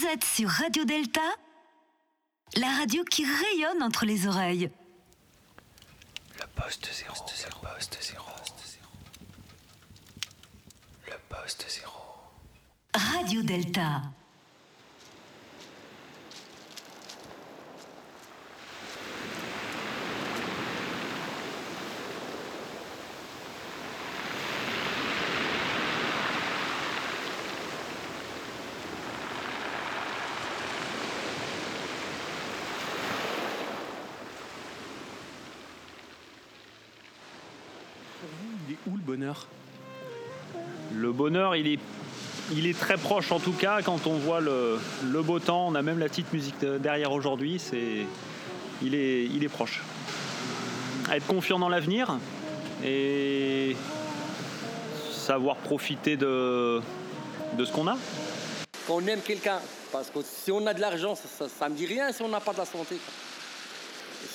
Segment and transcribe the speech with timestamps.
[0.00, 1.20] Vous êtes sur Radio Delta,
[2.56, 4.70] la radio qui rayonne entre les oreilles.
[6.38, 7.14] Le poste zéro.
[7.14, 8.24] Le poste zéro.
[11.06, 12.00] Le poste zéro.
[12.94, 14.02] Radio Delta.
[39.20, 39.46] Bonheur
[40.94, 41.78] Le bonheur, il est,
[42.52, 45.68] il est très proche en tout cas quand on voit le, le beau temps.
[45.68, 47.58] On a même la petite musique de- derrière aujourd'hui.
[47.58, 48.06] C'est,
[48.82, 49.82] il, est, il est proche.
[51.12, 52.16] Être confiant dans l'avenir
[52.82, 53.76] et
[55.12, 56.80] savoir profiter de,
[57.58, 57.96] de ce qu'on a.
[58.86, 59.58] qu'on aime quelqu'un.
[59.92, 62.40] Parce que si on a de l'argent, ça, ça, me dit rien si on n'a
[62.40, 62.96] pas de la santé.
[62.96, 63.14] quoi.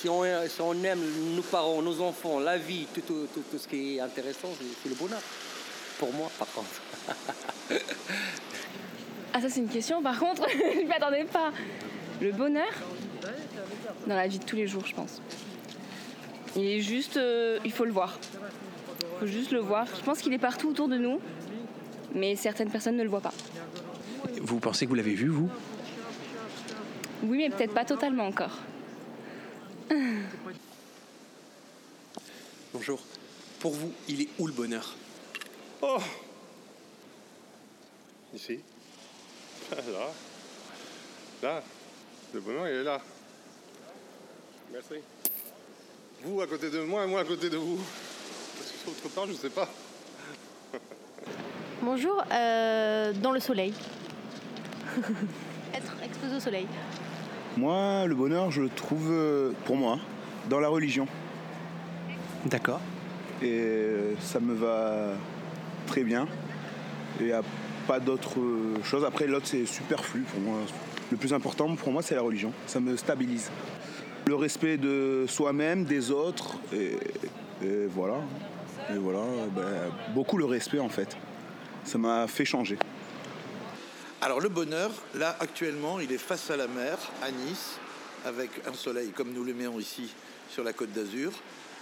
[0.00, 1.00] Si on, si on aime
[1.34, 4.48] nos parents, nos enfants, la vie, tout, tout- tout- tout ce qui est intéressant,
[4.82, 5.20] c'est le bonheur.
[5.98, 6.80] Pour moi, par contre.
[9.32, 11.52] Ah ça c'est une question par contre, je m'y attendais pas.
[12.22, 12.72] Le bonheur
[14.06, 15.20] dans la vie de tous les jours je pense.
[16.56, 18.18] Il est juste, euh, il faut le voir.
[19.00, 19.86] Il faut juste le voir.
[19.94, 21.20] Je pense qu'il est partout autour de nous,
[22.14, 23.34] mais certaines personnes ne le voient pas.
[24.40, 25.50] Vous pensez que vous l'avez vu, vous?
[27.24, 28.56] Oui mais peut-être pas totalement encore.
[32.72, 33.00] Bonjour.
[33.60, 34.94] Pour vous, il est où le bonheur?
[35.82, 35.98] Oh
[38.34, 38.60] Ici.
[39.70, 40.12] Là.
[41.42, 41.62] Là.
[42.34, 43.00] Le bonheur, il est là.
[44.72, 44.94] Merci.
[46.22, 47.78] Vous à côté de moi et moi à côté de vous.
[48.56, 49.68] Parce que autre part, je sais pas.
[51.82, 53.72] Bonjour, euh, dans le soleil.
[55.74, 56.66] Être exposé au soleil.
[57.56, 59.98] Moi, le bonheur, je le trouve, euh, pour moi,
[60.50, 61.06] dans la religion.
[62.44, 62.80] D'accord.
[63.40, 65.14] Et euh, ça me va
[65.86, 66.24] très bien.
[67.18, 67.42] Et il n'y a
[67.86, 69.06] pas d'autre euh, chose.
[69.06, 70.58] Après, l'autre, c'est superflu pour moi.
[71.10, 72.52] Le plus important pour moi, c'est la religion.
[72.66, 73.50] Ça me stabilise.
[74.26, 76.58] Le respect de soi-même, des autres.
[76.74, 76.98] Et,
[77.64, 78.16] et voilà.
[78.92, 79.20] Et voilà.
[79.54, 79.62] ben,
[80.14, 81.16] beaucoup le respect, en fait.
[81.84, 82.76] Ça m'a fait changer.
[84.26, 87.78] Alors le bonheur, là actuellement, il est face à la mer, à Nice,
[88.24, 90.12] avec un soleil comme nous l'aimons ici
[90.50, 91.30] sur la côte d'Azur.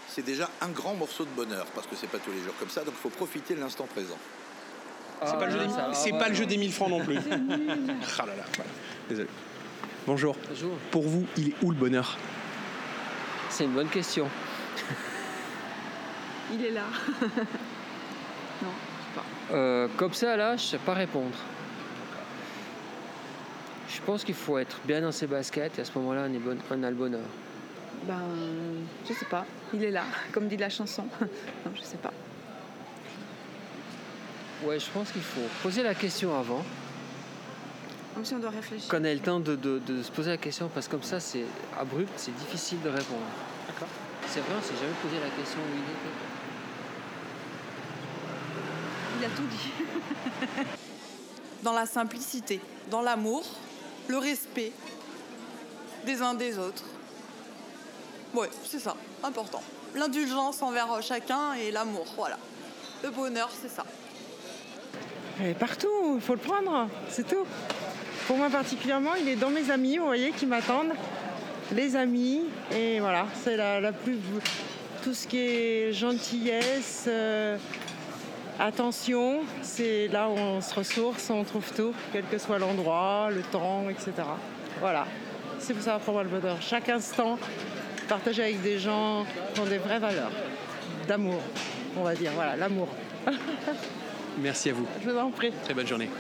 [0.09, 2.69] C'est déjà un grand morceau de bonheur, parce que c'est pas tous les jours comme
[2.69, 4.19] ça, donc il faut profiter de l'instant présent.
[5.25, 7.17] C'est pas, le jeu des- c'est pas le jeu des 1000 francs non plus.
[7.19, 8.71] ah là là, voilà.
[9.09, 9.29] Désolé.
[10.07, 10.37] Bonjour.
[10.47, 10.77] Bonjour.
[10.91, 12.19] Pour vous, il est où le bonheur?
[13.49, 14.29] C'est une bonne question.
[16.53, 16.85] Il est là.
[19.53, 21.37] Euh, comme ça, là, je sais pas répondre.
[23.95, 26.39] Je pense qu'il faut être bien dans ses baskets et à ce moment-là, on, est
[26.39, 27.21] bon- on a le bonheur.
[28.07, 28.21] Ben,
[29.09, 29.47] je sais pas.
[29.73, 31.05] Il est là, comme dit la chanson.
[31.21, 32.13] non, je sais pas.
[34.65, 36.63] Ouais, je pense qu'il faut poser la question avant,
[38.15, 38.89] Comme si on doit réfléchir.
[38.89, 41.21] qu'on ait le temps de, de- de se poser la question, parce que comme ça,
[41.21, 41.45] c'est
[41.79, 43.21] abrupt, c'est difficile de répondre.
[43.69, 43.89] D'accord.
[44.27, 46.17] C'est vrai, on s'est jamais posé la question où il était.
[49.21, 50.67] Il a tout dit.
[51.63, 53.45] dans la simplicité, dans l'amour,
[54.09, 54.73] le respect
[56.05, 56.85] des uns des autres.
[58.35, 59.63] Ouais, c'est ça, important.
[59.95, 62.39] L'indulgence envers chacun et l'amour, voilà.
[63.03, 63.85] Le bonheur, c'est ça.
[65.43, 67.45] Est partout, il faut le prendre, c'est tout.
[68.27, 70.93] Pour moi particulièrement, il est dans mes amis, vous voyez, qui m'attendent.
[71.73, 74.19] Les amis, et voilà, c'est la, la plus.
[75.03, 77.59] Tout ce qui est gentillesse, euh,
[78.59, 83.43] attention, c'est là où on se ressource, on trouve tout, quel que soit l'endroit, le
[83.43, 84.13] temps, etc.
[84.81, 85.07] Voilà,
[85.59, 86.61] c'est ça pour moi le bonheur.
[86.61, 87.39] Chaque instant,
[88.09, 90.31] partager avec des gens qui ont des vraies valeurs,
[91.09, 91.41] d'amour,
[91.97, 92.89] on va dire, voilà, l'amour.
[94.39, 94.87] Merci à vous.
[95.05, 95.53] Je vous en prie.
[95.65, 96.11] Très bonne journée.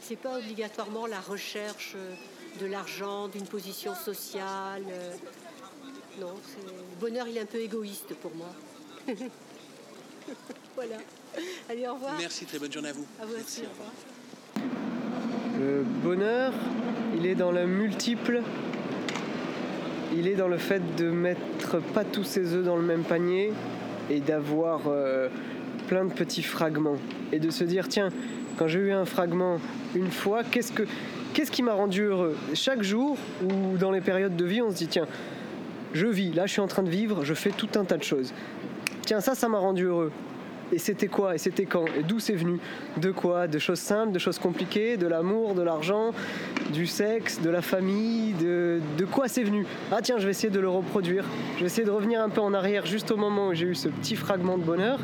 [0.00, 2.14] C'est pas obligatoirement la recherche euh,
[2.60, 4.82] de l'argent, d'une position sociale.
[4.90, 5.12] euh,
[6.20, 8.48] Non, c'est- le bonheur il est un peu égoïste pour moi.
[10.76, 10.96] voilà.
[11.68, 12.14] Allez, au revoir.
[12.18, 13.06] Merci, très bonne journée à vous.
[13.20, 13.90] À vous aussi, au revoir.
[15.58, 16.52] Le bonheur,
[17.16, 18.42] il est dans le multiple.
[20.16, 23.52] Il est dans le fait de mettre pas tous ses œufs dans le même panier
[24.10, 25.28] et d'avoir euh,
[25.88, 26.98] plein de petits fragments.
[27.32, 28.10] Et de se dire, tiens,
[28.56, 29.58] quand j'ai eu un fragment
[29.94, 30.84] une fois, qu'est-ce, que,
[31.32, 32.36] qu'est-ce qui m'a rendu heureux?
[32.54, 35.06] Chaque jour ou dans les périodes de vie, on se dit, tiens,
[35.92, 38.02] je vis, là je suis en train de vivre, je fais tout un tas de
[38.02, 38.32] choses.
[39.04, 40.12] Tiens, ça, ça m'a rendu heureux.
[40.72, 42.58] Et c'était quoi Et c'était quand Et d'où c'est venu?
[42.96, 43.46] De quoi?
[43.46, 46.12] De choses simples, de choses compliquées, de l'amour, de l'argent,
[46.72, 49.66] du sexe, de la famille, de, de quoi c'est venu?
[49.92, 51.24] Ah tiens, je vais essayer de le reproduire.
[51.56, 53.74] Je vais essayer de revenir un peu en arrière juste au moment où j'ai eu
[53.74, 54.98] ce petit fragment de bonheur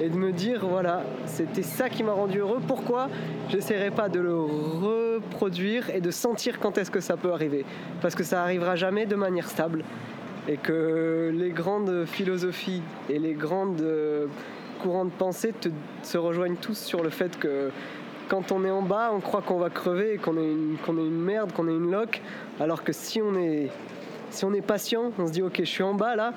[0.00, 2.60] et de me dire voilà, c'était ça qui m'a rendu heureux.
[2.66, 3.08] Pourquoi
[3.50, 7.64] j'essaierai pas de le reproduire et de sentir quand est-ce que ça peut arriver?
[8.00, 9.84] Parce que ça arrivera jamais de manière stable
[10.48, 14.26] et que les grandes philosophies et les grandes euh,
[14.80, 15.52] courants de pensée
[16.02, 17.70] se rejoignent tous sur le fait que
[18.28, 21.06] quand on est en bas, on croit qu'on va crever, qu'on est, une, qu'on est
[21.06, 22.22] une merde, qu'on est une loque,
[22.60, 23.70] alors que si on est,
[24.30, 26.32] si on est patient, on se dit ok, je suis en bas là,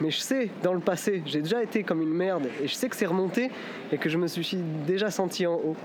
[0.00, 2.88] mais je sais dans le passé, j'ai déjà été comme une merde et je sais
[2.88, 3.50] que c'est remonté
[3.92, 5.76] et que je me suis déjà senti en haut.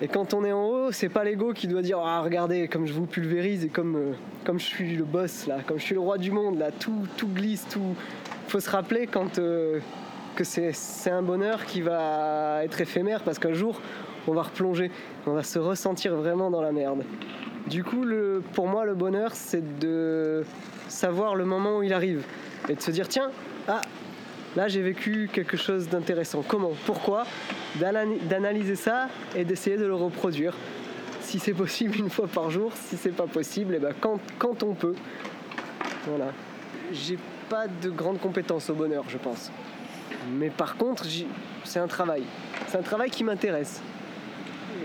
[0.00, 2.86] Et quand on est en haut, c'est pas l'ego qui doit dire ah regardez comme
[2.86, 4.12] je vous pulvérise et comme euh,
[4.44, 7.06] comme je suis le boss là, comme je suis le roi du monde là, tout
[7.16, 7.96] tout glisse, tout.
[8.46, 9.80] Faut se rappeler quand euh,
[10.36, 13.80] que c'est un bonheur qui va être éphémère parce qu'un jour
[14.28, 14.90] on va replonger,
[15.26, 17.02] on va se ressentir vraiment dans la merde.
[17.66, 20.44] Du coup, le, pour moi, le bonheur, c'est de
[20.88, 22.24] savoir le moment où il arrive
[22.68, 23.30] et de se dire tiens,
[23.68, 23.80] ah,
[24.58, 26.42] là j'ai vécu quelque chose d'intéressant.
[26.46, 26.72] Comment?
[26.84, 27.24] Pourquoi?
[27.76, 30.52] D'anal- D'analyser ça et d'essayer de le reproduire.
[31.20, 34.62] Si c'est possible une fois par jour, si c'est pas possible, et ben quand, quand
[34.64, 34.96] on peut.
[36.06, 36.32] Voilà.
[36.92, 37.18] J'ai
[37.48, 39.52] pas de grandes compétences au bonheur, je pense.
[40.32, 41.04] Mais par contre,
[41.64, 42.24] c'est un travail.
[42.66, 43.80] C'est un travail qui m'intéresse.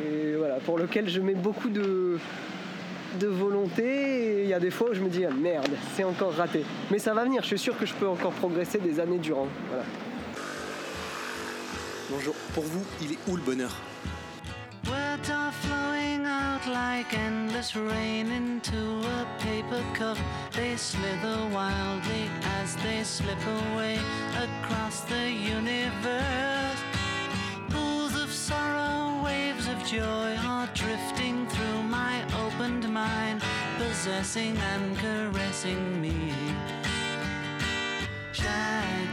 [0.05, 2.19] Et voilà, pour lequel je mets beaucoup de,
[3.19, 3.83] de volonté.
[3.83, 6.63] Et il y a des fois où je me dis, ah, merde, c'est encore raté.
[6.92, 9.48] Mais ça va venir, je suis sûr que je peux encore progresser des années durant.
[9.69, 9.83] Voilà.
[12.10, 12.36] Bonjour.
[12.54, 13.71] Pour vous, il est où le bonheur?
[14.86, 20.18] Words are flowing out like endless rain into a paper cup.
[20.51, 22.30] They slither wildly
[22.62, 23.98] as they slip away
[24.38, 26.81] across the universe.
[27.69, 30.32] Pools of sorrow, waves of joy
[34.03, 36.33] possessing and caressing me.
[38.33, 39.12] Shakuru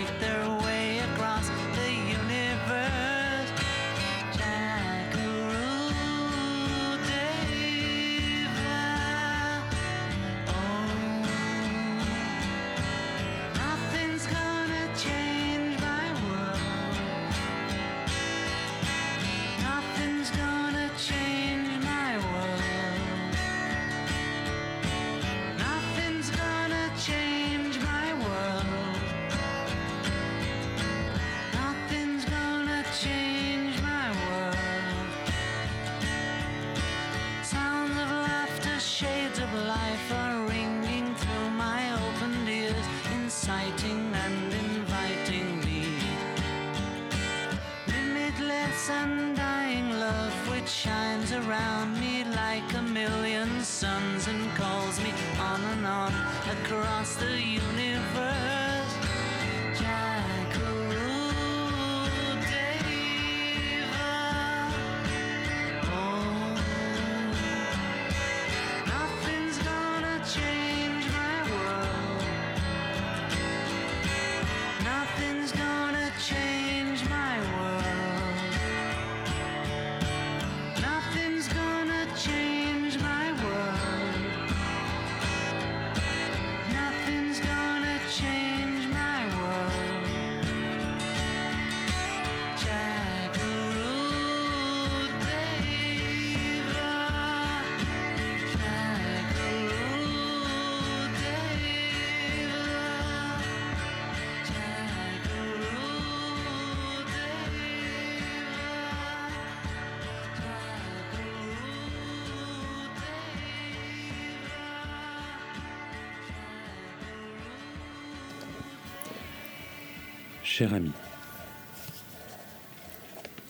[120.53, 120.91] Cher ami,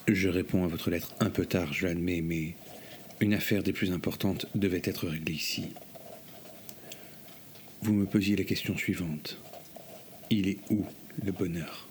[0.06, 2.54] je réponds à votre lettre un peu tard, je l'admets, mais
[3.18, 5.70] une affaire des plus importantes devait être réglée ici.
[7.82, 9.42] Vous me posiez la question suivante.
[10.30, 10.86] Il est où
[11.24, 11.88] le bonheur?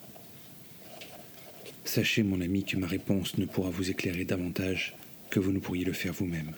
[1.83, 4.95] Sachez, mon ami, que ma réponse ne pourra vous éclairer davantage
[5.29, 6.53] que vous ne pourriez le faire vous-même.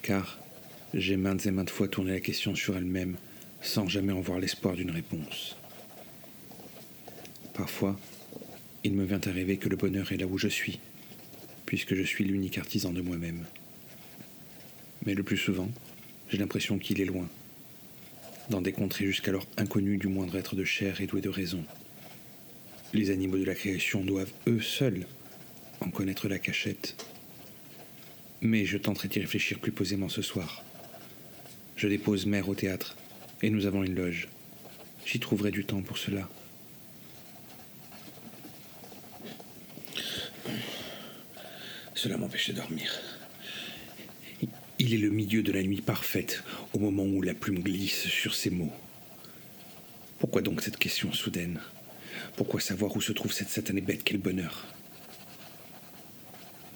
[0.00, 0.40] Car
[0.94, 3.18] j'ai maintes et maintes fois tourné la question sur elle-même
[3.60, 5.58] sans jamais en voir l'espoir d'une réponse.
[7.54, 7.98] Parfois,
[8.82, 10.80] il me vient à rêver que le bonheur est là où je suis,
[11.66, 13.46] puisque je suis l'unique artisan de moi-même.
[15.06, 15.70] Mais le plus souvent,
[16.28, 17.28] j'ai l'impression qu'il est loin,
[18.50, 21.64] dans des contrées jusqu'alors inconnues du moindre être de chair et doué de raison.
[22.92, 25.06] Les animaux de la création doivent, eux seuls,
[25.80, 27.06] en connaître la cachette.
[28.40, 30.64] Mais je tenterai d'y réfléchir plus posément ce soir.
[31.76, 32.96] Je dépose mère au théâtre,
[33.42, 34.28] et nous avons une loge.
[35.06, 36.28] J'y trouverai du temps pour cela.
[42.04, 42.92] Cela m'empêche de dormir.
[44.78, 46.44] Il est le milieu de la nuit parfaite,
[46.74, 48.74] au moment où la plume glisse sur ces mots.
[50.18, 51.62] Pourquoi donc cette question soudaine?
[52.36, 54.04] Pourquoi savoir où se trouve cette satanée bête?
[54.04, 54.66] Quel bonheur!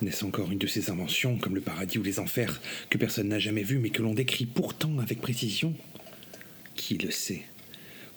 [0.01, 2.59] N'est-ce encore une de ces inventions, comme le paradis ou les enfers,
[2.89, 5.75] que personne n'a jamais vues, mais que l'on décrit pourtant avec précision?
[6.75, 7.43] Qui le sait?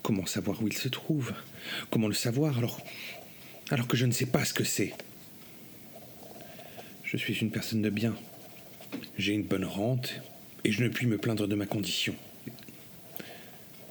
[0.01, 1.33] Comment savoir où il se trouve?
[1.89, 2.57] Comment le savoir?
[2.57, 2.79] Alors,
[3.69, 4.93] alors que je ne sais pas ce que c'est
[7.11, 8.15] Je suis une personne de bien.
[9.17, 10.21] J'ai une bonne rente
[10.63, 12.15] et je ne puis me plaindre de ma condition.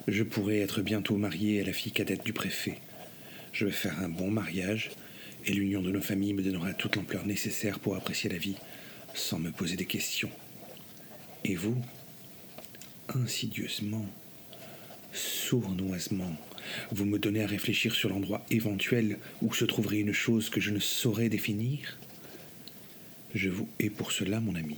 [0.09, 2.79] Je pourrais être bientôt marié à la fille cadette du préfet.
[3.53, 4.93] Je vais faire un bon mariage
[5.45, 8.57] et l'union de nos familles me donnera toute l'ampleur nécessaire pour apprécier la vie
[9.13, 10.31] sans me poser des questions.
[11.45, 11.77] Et vous
[13.11, 14.07] Insidieusement,
[15.13, 16.35] sournoisement,
[16.91, 20.71] vous me donnez à réfléchir sur l'endroit éventuel où se trouverait une chose que je
[20.71, 22.00] ne saurais définir?
[23.35, 24.77] Je vous hais pour cela, mon ami.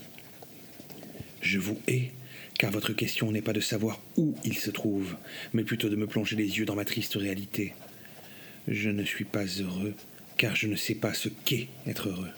[1.40, 2.12] Je vous hais,
[2.59, 5.16] car votre question n'est pas de savoir où il se trouve,
[5.52, 7.73] mais plutôt de me plonger les yeux dans ma triste réalité.
[8.68, 9.94] Je ne suis pas heureux,
[10.37, 12.30] car je ne sais pas ce qu'est être heureux.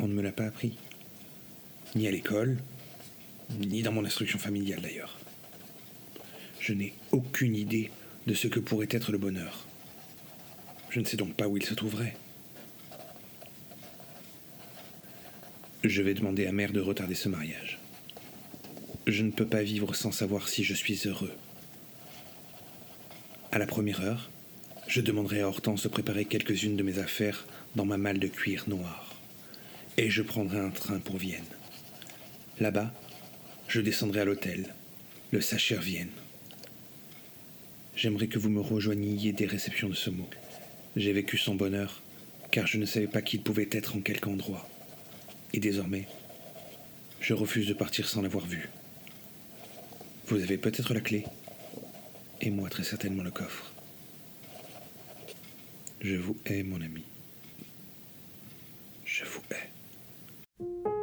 [0.00, 0.76] On ne me l'a pas appris,
[1.94, 2.58] ni à l'école,
[3.60, 5.18] ni dans mon instruction familiale d'ailleurs.
[6.58, 7.90] Je n'ai aucune idée
[8.26, 9.66] de ce que pourrait être le bonheur.
[10.90, 12.16] Je ne sais donc pas où il se trouverait.
[15.84, 17.78] Je vais demander à mère de retarder ce mariage.
[19.06, 21.34] Je ne peux pas vivre sans savoir si je suis heureux.
[23.52, 24.30] À la première heure,
[24.88, 28.64] je demanderai à Hortense de préparer quelques-unes de mes affaires dans ma malle de cuir
[28.66, 29.14] noir.
[29.98, 31.44] Et je prendrai un train pour Vienne.
[32.60, 32.90] Là-bas,
[33.68, 34.74] je descendrai à l'hôtel,
[35.32, 36.08] le Sacher Vienne.
[37.94, 40.30] J'aimerais que vous me rejoigniez des réceptions de ce mot.
[40.96, 42.00] J'ai vécu son bonheur,
[42.52, 44.66] car je ne savais pas qu'il pouvait être en quelque endroit.
[45.54, 46.08] Et désormais,
[47.20, 48.68] je refuse de partir sans l'avoir vu.
[50.26, 51.24] Vous avez peut-être la clé,
[52.40, 53.72] et moi très certainement le coffre.
[56.00, 57.04] Je vous hais, mon ami.
[59.04, 60.93] Je vous hais.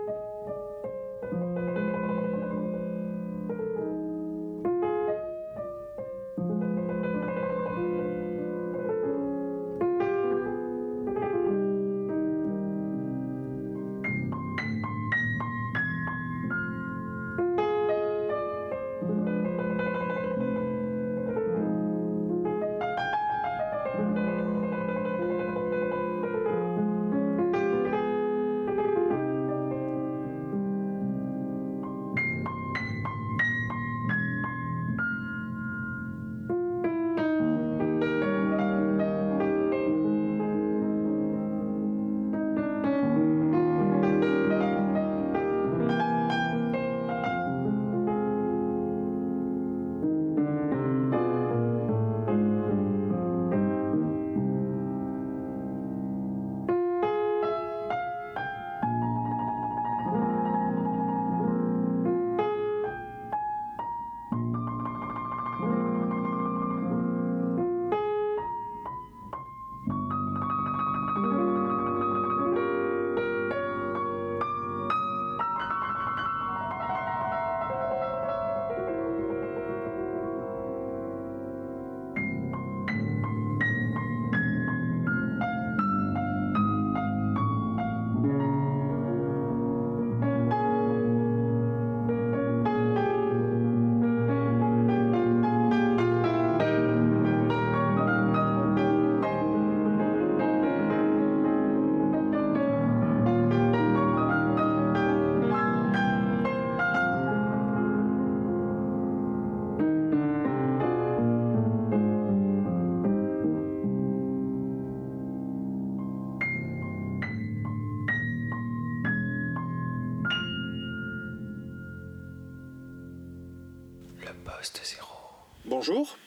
[125.92, 126.18] Bonjour.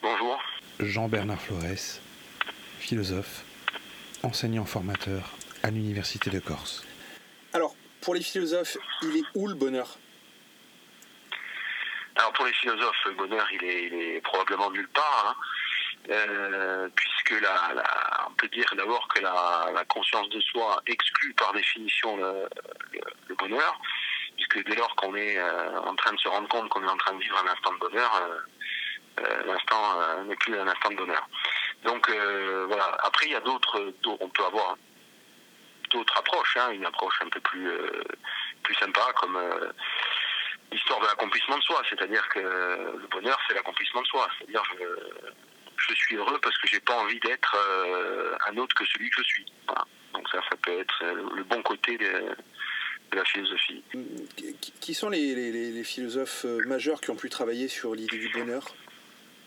[0.00, 0.42] Bonjour.
[0.80, 2.00] Jean-Bernard Flores,
[2.78, 3.44] philosophe,
[4.22, 6.82] enseignant formateur à l'Université de Corse.
[7.52, 9.98] Alors, pour les philosophes, il est où le bonheur?
[12.16, 15.36] Alors pour les philosophes, le bonheur, il est, il est probablement nulle part, hein.
[16.10, 21.34] Euh, puisque la, la- on peut dire d'abord que la, la conscience de soi exclut
[21.34, 22.48] par définition le,
[22.94, 23.78] le- le bonheur,
[24.38, 26.96] puisque dès lors qu'on est euh, en train de se rendre compte qu'on est en
[26.96, 28.38] train de vivre un instant de bonheur, euh,
[29.20, 31.28] euh, l'instant n'est plus un instant de bonheur.
[31.84, 32.96] Donc voilà.
[33.02, 34.76] Après, il y a d'autres, on peut avoir
[35.90, 37.70] d'autres approches, hein, une approche un peu plus
[38.62, 39.38] plus sympa, comme
[40.70, 44.28] l'histoire de l'accomplissement de soi, c'est-à-dire que le bonheur, c'est l'accomplissement de soi.
[44.38, 44.84] C'est-à-dire, je,
[45.88, 47.56] je suis heureux parce que j'ai pas envie d'être
[48.48, 49.46] un autre que celui que je suis.
[50.12, 52.36] Donc ça, ça peut être le bon côté de,
[53.10, 53.82] de la philosophie.
[54.80, 58.18] Qui- sont les, les- les- les philosophes euh, majeurs qui ont pu travailler sur l'idée
[58.18, 58.64] du bonheur?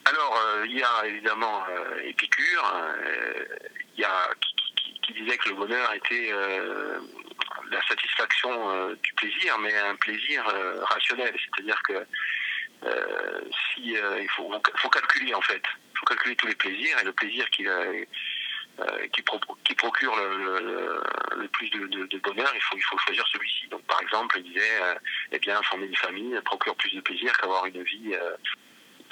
[0.05, 3.45] Alors, euh, il y a évidemment euh, Épicure, euh,
[3.97, 6.31] il y a qui, qui- qui disait que le bonheur était
[7.71, 10.43] la satisfaction du plaisir, mais un plaisir
[10.83, 12.05] rationnel, c'est-à-dire que
[13.75, 15.61] si il faut, faut calculer en fait,
[15.93, 18.03] il faut calculer tous les plaisirs et le plaisir qui, euh,
[18.79, 23.67] euh, qui, pro- qui procure le, plus de, bonheur, il faut, choisir celui-ci.
[23.67, 24.95] Donc par exemple, il disait, euh,
[25.31, 28.35] eh bien, former une famille procure plus de plaisir qu'avoir une vie euh,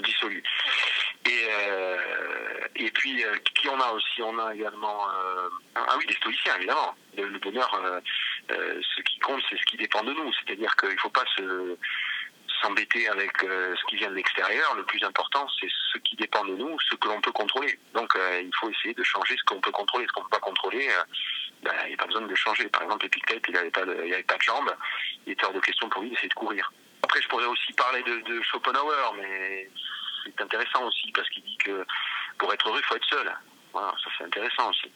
[0.01, 0.43] dissolue.
[2.75, 3.23] Et, puis,
[3.55, 4.21] qui on a aussi?
[4.21, 5.07] On a également...
[5.75, 6.95] ah oui, les stoïciens, évidemment.
[7.17, 8.01] Le, bonheur,
[8.49, 10.31] ce qui compte, c'est ce qui dépend de nous.
[10.33, 11.77] C'est-à-dire qu'il ne faut pas se
[12.61, 14.75] s'embêter avec euh, ce qui vient de l'extérieur.
[14.75, 17.79] Le plus important, c'est ce qui dépend de nous, ce que l'on peut contrôler.
[17.93, 20.05] Donc, euh, il faut essayer de changer ce qu'on peut contrôler.
[20.07, 21.03] Ce qu'on ne peut pas contrôler, euh,
[21.63, 22.67] ben, il n'y a pas besoin de le changer.
[22.69, 24.73] Par exemple, Épictète, il n'avait pas, avait pas de jambes.
[25.25, 26.71] Il était hors de question pour lui d'essayer de courir.
[27.03, 29.69] Après, je pourrais aussi parler de, de Schopenhauer, mais
[30.25, 31.85] c'est intéressant aussi parce qu'il dit que
[32.37, 33.33] pour être heureux, il faut être seul.
[33.71, 34.91] Voilà, ça c'est intéressant aussi.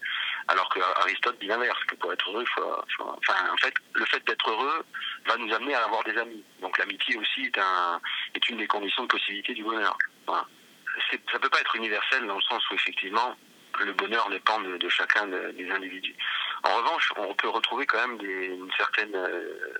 [0.47, 2.75] Alors que Aristote dit l'inverse, que pour être heureux, il faut,
[3.17, 4.85] enfin, en fait, le fait d'être heureux
[5.25, 6.43] va nous amener à avoir des amis.
[6.61, 8.01] Donc l'amitié aussi est, un,
[8.35, 9.97] est une des conditions de possibilité du bonheur.
[10.27, 13.35] Ça peut pas être universel dans le sens où effectivement
[13.79, 16.15] le bonheur dépend de, chacun de- des individus.
[16.63, 19.73] En revanche, on peut retrouver quand même une certaine euh,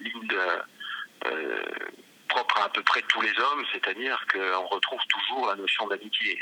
[0.00, 0.28] ligne
[1.26, 1.62] euh,
[2.28, 6.38] propre à à peu près tous les hommes, c'est-à-dire qu'on retrouve toujours la notion d'amitié.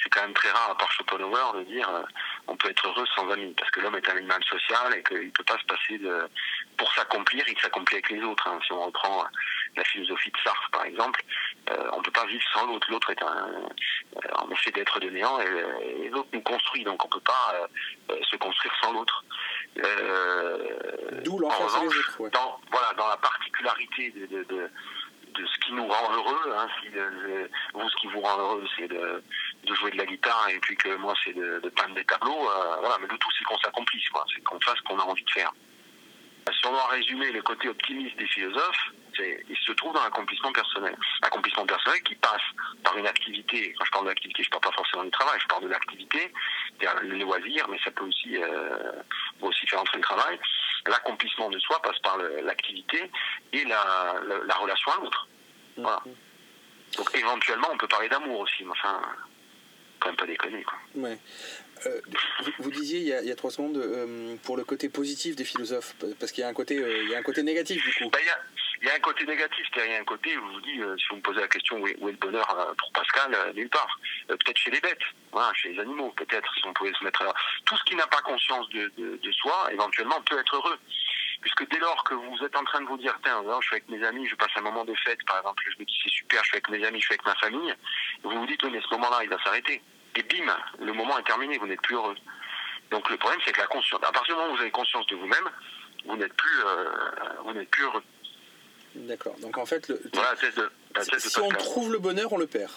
[0.00, 2.02] C'est quand même très rare, à part Schopenhauer, de dire euh,
[2.48, 5.26] on peut être heureux sans amis, parce que l'homme est un animal social et qu'il
[5.26, 6.28] ne peut pas se passer de...
[6.76, 8.46] Pour s'accomplir, il s'accomplit avec les autres.
[8.48, 8.58] hein.
[8.64, 9.24] Si on reprend
[9.76, 11.22] la philosophie de Sartre, par exemple,
[11.70, 12.86] euh, on ne peut pas vivre sans l'autre.
[12.90, 13.48] L'autre est un...
[14.16, 17.24] euh, en effet d'être de néant et, et l'autre nous construit, donc on ne peut
[17.26, 17.66] pas euh,
[18.12, 19.24] euh, se construire sans l'autre.
[19.84, 22.30] Euh, D'où en l'enfance les revanche, ouais.
[22.30, 24.70] dans, voilà, dans la particularité de, de, de,
[25.34, 28.38] de ce qui nous rend heureux, hein, si le- le- vous, ce qui vous rend
[28.38, 29.22] heureux, c'est de,
[29.66, 32.48] de jouer de la guitare et puis que moi, c'est de, de peindre des tableaux,
[32.50, 35.02] euh, voilà, mais le tout, c'est qu'on s'accomplisse, quoi, c'est qu'on fasse ce qu'on a
[35.02, 35.52] envie de faire.
[36.52, 38.84] Si on doit résumer le côté optimiste des philosophes,
[39.16, 40.96] c'est, il se trouve dans l'accomplissement personnel.
[41.22, 42.42] L'accomplissement personnel qui passe
[42.84, 43.74] par une activité.
[43.76, 46.32] Quand je parle d'activité, je ne parle pas forcément du travail, je parle de l'activité,
[46.78, 48.92] c'est-à-dire les loisirs, mais ça peut aussi, euh,
[49.40, 50.38] peut aussi faire entrer le travail.
[50.86, 53.10] L'accomplissement de soi passe par le- l'activité
[53.52, 55.28] et la, la, la relation à l'autre.
[55.76, 56.00] Voilà.
[56.96, 59.02] Donc éventuellement, on peut parler d'amour aussi, mais enfin,
[60.00, 60.78] quand même pas déconner, quoi.
[60.96, 61.18] Ouais.
[61.84, 62.00] Euh,
[62.42, 64.88] vous, vous disiez il y, a, il y a trois secondes euh, pour le côté
[64.88, 67.42] positif des philosophes, parce qu'il y a un côté, euh, il y a un côté
[67.42, 68.08] négatif du coup.
[68.10, 68.38] Ben, Il y, a,
[68.80, 70.60] il y a un côté négatif, c'est-à-dire il y a un côté où je vous
[70.62, 73.36] dis, si vous me posez la question où est, où est le bonheur pour Pascal,
[73.54, 74.00] nulle part.
[74.26, 75.00] Peut-être chez les bêtes,
[75.32, 77.34] voilà, chez les animaux, peut-être, si on pouvait se mettre là.
[77.66, 80.78] Tout ce qui n'a pas conscience de, de, de soi, éventuellement, peut être heureux.
[81.40, 83.88] Puisque dès lors que vous êtes en train de vous dire, tiens, je suis avec
[83.88, 86.42] mes amis, je passe un moment de fête, par exemple, je me dis c'est super,
[86.42, 87.74] je suis avec mes amis, je suis avec ma famille,
[88.22, 89.82] vous vous dites, oui, mais ce moment-là, il va s'arrêter.
[90.16, 92.16] Et bim, le moment est terminé, vous n'êtes plus heureux.
[92.90, 95.06] Donc le problème, c'est que la conscience, à partir du moment où vous avez conscience
[95.08, 95.50] de vous-même,
[96.06, 96.90] vous n'êtes plus, euh,
[97.44, 98.02] vous n'êtes plus heureux.
[98.94, 99.36] D'accord.
[99.40, 101.98] Donc en fait, le, Voilà la thèse de, la thèse de si on trouve le
[101.98, 102.72] bonheur, on le perd.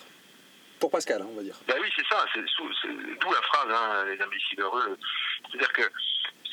[0.79, 1.55] Pour Pascal, hein, on va dire.
[1.67, 4.97] Ben oui, c'est ça, c'est d'où la phrase, hein, les imbéciles heureux.
[5.49, 5.81] C'est-à-dire que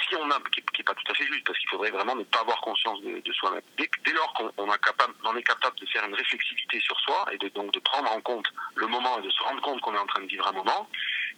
[0.02, 2.24] si on a, qui n'est pas tout à fait juste, parce qu'il faudrait vraiment ne
[2.24, 3.62] pas avoir conscience de, de soi-même.
[3.78, 4.72] Dès, dès lors qu'on on
[5.36, 8.46] est capable de faire une réflexivité sur soi et de, donc de prendre en compte
[8.74, 10.88] le moment et de se rendre compte qu'on est en train de vivre un moment,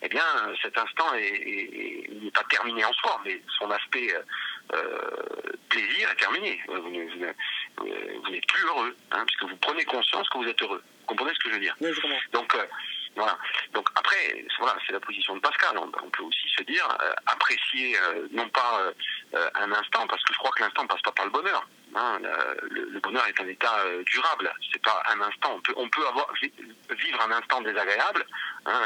[0.03, 0.25] eh bien,
[0.63, 4.15] cet instant n'est pas terminé en soi, mais son aspect
[4.75, 5.11] euh,
[5.69, 6.61] plaisir est terminé.
[6.69, 7.33] Euh, Vous, euh,
[8.25, 10.83] vous n'êtes plus heureux, hein, puisque vous prenez conscience que vous êtes heureux.
[11.01, 11.77] Vous comprenez ce que je veux dire?
[11.81, 12.65] Oui, je donc euh,
[13.19, 13.37] voilà.
[13.75, 15.77] Donc après, voilà, c'est la position de Pascal.
[15.77, 18.81] On, peut aussi se dire euh, apprécier euh, non pas
[19.35, 21.67] euh, un instant, parce que je crois que l'instant passe pas par le bonheur.
[21.97, 22.19] hein.
[22.71, 24.53] Le, bonheur est un état durable.
[24.73, 25.61] C'est pas un instant.
[25.77, 26.53] On peut, avoir vi-
[26.91, 28.25] vivre un instant désagréable,
[28.67, 28.81] hein,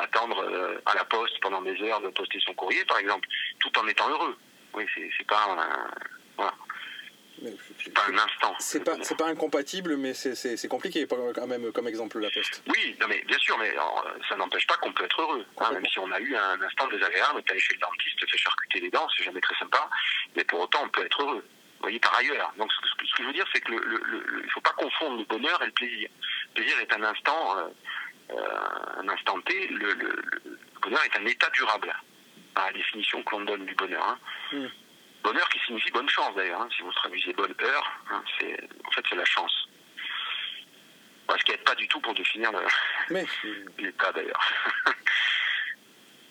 [0.00, 0.44] attendre
[0.86, 3.28] à la poste pendant des heures de poster son courrier, par exemple,
[3.60, 4.36] tout en étant heureux.
[4.74, 5.56] Oui, c'est pas.
[7.82, 8.54] C'est pas un instant.
[8.58, 12.62] C'est pas, incompatible, mais c'est- compliqué pas- quand même comme exemple la poste.
[12.68, 15.44] Oui, non mais bien sûr, mais alors, ça n'empêche pas qu'on peut être heureux.
[15.60, 18.26] hein, même si on a eu un instant désagréable, t'es allé chez le dentiste, te
[18.26, 19.88] fait charcuter les dents, c'est jamais très sympa,
[20.36, 21.44] mais pour autant on peut être heureux.
[21.78, 22.52] Vous voyez, par ailleurs.
[22.56, 25.18] Donc ce que, ce que je veux dire, c'est que le, il faut pas confondre
[25.18, 26.08] le bonheur et le plaisir.
[26.48, 27.68] Le plaisir est un instant, euh,
[28.30, 29.66] euh, un instant T.
[29.68, 31.94] Le, le- le bonheur est un état durable.
[32.54, 34.02] À la définition que l'on donne du bonheur.
[34.08, 34.18] hein.
[34.52, 34.66] Hmm.
[35.24, 36.60] Bonheur qui signifie bonne chance d'ailleurs.
[36.60, 36.68] hein.
[36.76, 39.68] Si vous traduisez bonne heure, hein, c'est en fait c'est la chance.
[41.26, 42.60] Bon, ce qui n'aide pas du tout pour définir le-
[43.10, 43.26] Mais
[43.78, 44.40] l'état d'ailleurs.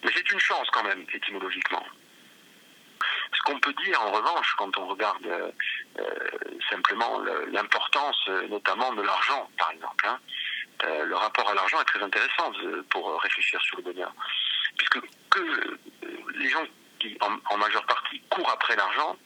[0.03, 1.85] Mais c'est une chance quand même, étymologiquement.
[3.33, 5.51] Ce qu'on peut dire en revanche, quand on regarde euh,
[5.99, 6.29] euh,
[6.69, 10.19] simplement le- l'importance euh, notamment de l'argent, par exemple, hein,
[10.83, 12.51] euh, le rapport à l'argent est très intéressant
[12.89, 14.13] pour réfléchir sur le bonheur.
[14.77, 14.99] Puisque
[15.31, 15.79] que euh,
[16.35, 16.63] les gens
[17.03, 19.17] qui, en, en majeure partie, courent après l'argent,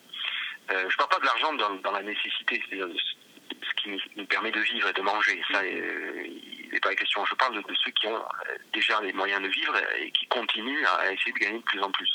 [0.71, 3.99] euh, je ne parle pas de l'argent dans, dans la nécessité, c'est-à-dire ce qui nous,
[4.15, 5.41] nous permet de vivre et de manger.
[5.51, 7.23] Ça, euh, il n'est pas question.
[7.25, 10.27] Je parle de, de ceux qui ont euh, déjà les moyens de vivre et qui
[10.27, 12.11] continuent à essayer de gagner de plus en plus.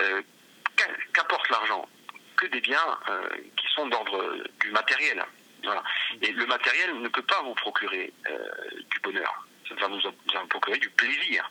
[0.00, 0.22] Euh,
[0.76, 1.86] qu'a- Qu'apporte l'argent?
[2.36, 2.98] Que des biens
[3.58, 5.22] qui sont d'ordre du matériel.
[5.62, 5.82] Voilà.
[6.22, 8.10] Et le matériel ne peut pas vous procurer
[8.90, 9.46] du bonheur.
[9.68, 10.00] Ça va vous,
[10.48, 11.48] procurer du plaisir,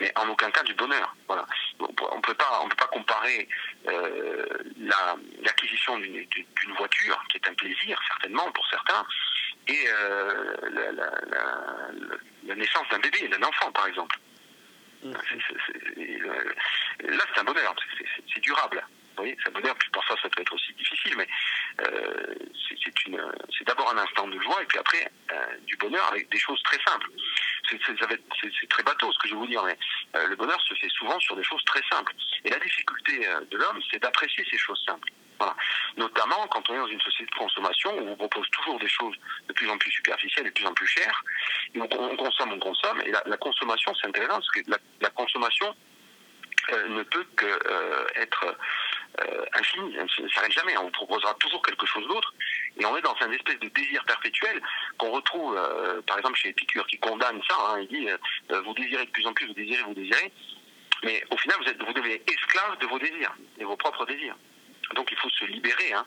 [0.00, 1.14] mais en aucun cas du bonheur.
[1.28, 1.46] Voilà.
[1.80, 3.48] On ne peut pas, on peut pas comparer
[3.88, 4.46] euh,
[4.78, 9.06] la- l'acquisition d'une d'une voiture, qui est un plaisir certainement pour certains,
[9.68, 14.16] et euh, la, la- la- la naissance d'un bébé, d'un enfant par exemple.
[15.04, 16.52] Euh,
[17.00, 18.84] là, c'est un bonheur, c'est- durable.
[19.16, 21.26] Vous voyez, c'est un bonheur, puis parfois ça peut être aussi difficile, mais
[21.82, 22.34] euh,
[22.68, 25.10] c'est- d'abord un instant de joie, et puis après
[25.66, 27.08] du bonheur avec des choses très simples.
[27.70, 29.76] C'est très bateau ce que je vais vous dire, mais
[30.16, 32.12] euh, le bonheur se fait souvent sur des choses très simples.
[32.44, 35.08] Et la difficulté euh, de l'homme, c'est d'apprécier ces choses simples.
[35.38, 35.54] Voilà.
[35.96, 39.14] Notamment quand on est dans une société de consommation où on propose toujours des choses
[39.48, 41.22] de plus en plus superficielles, de plus en plus chères.
[41.74, 43.02] On, on consomme, on consomme.
[43.04, 44.60] Et la, consommation, c'est intéressant parce que
[45.00, 45.74] la, consommation
[46.72, 47.46] euh, ne peut que
[48.16, 48.56] être
[49.20, 49.94] euh, infinie.
[49.96, 50.76] Elle ne s'arrête jamais.
[50.78, 52.34] On vous proposera toujours quelque chose d'autre.
[52.78, 54.60] Et on est dans un espèce de désir perpétuel
[54.98, 57.56] qu'on retrouve, euh, par exemple, chez Épicure, qui condamne ça.
[57.68, 57.80] hein.
[57.80, 60.32] il dit euh, vous désirez de plus en plus, vous désirez, vous désirez.
[61.04, 64.36] Mais au final, vous, êtes, vous devenez esclave de vos désirs, de vos propres désirs.
[64.94, 66.06] Donc il faut se libérer hein,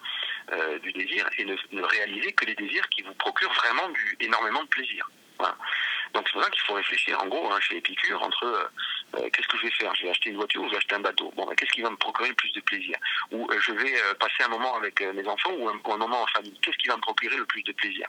[0.54, 4.64] euh, du désir et ne, ne réaliser que les désirs qui vous procurent vraiment énormément
[4.64, 5.10] de plaisir.
[5.40, 5.56] Voilà.
[6.14, 8.64] Donc c'est pour ça qu'il faut réfléchir en gros hein, chez Épicure entre euh,
[9.16, 9.94] euh, qu'est-ce que je vais faire?
[9.96, 11.32] Je vais acheter une voiture ou je vais acheter un bateau?
[11.36, 12.98] Bon, ben, qu'est-ce qui va me procurer le plus de plaisir?
[13.32, 16.58] Ou euh, je vais passer un moment avec mes enfants ou un, moment en famille?
[16.62, 18.08] Qu'est-ce qui va me procurer le plus de plaisir?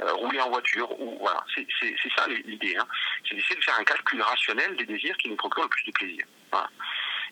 [0.00, 1.66] Rouler en voiture ou voilà, c'est
[2.16, 2.76] ça l'idée.
[2.76, 2.86] Hein.
[3.28, 5.92] C'est d'essayer de faire un calcul rationnel des désirs qui nous procurent le plus de
[5.92, 6.24] plaisir.
[6.50, 6.70] Voilà.